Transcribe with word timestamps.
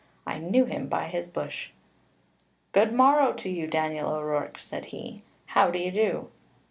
I 0.25 0.39
knew 0.39 0.65
him 0.65 0.87
by 0.87 1.09
his 1.09 1.27
bush. 1.27 1.69
"'Good 2.71 2.91
morrow 2.91 3.33
to 3.33 3.47
you, 3.51 3.67
Daniel 3.67 4.09
O'Rourke,' 4.09 4.57
said 4.57 4.85
he; 4.85 5.21
'how 5.45 5.69
do 5.69 5.77
you 5.77 5.91
do?' 5.91 6.31